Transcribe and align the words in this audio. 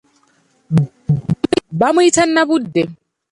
Bamuyita 1.79 2.23
Nnabudde. 2.27 2.81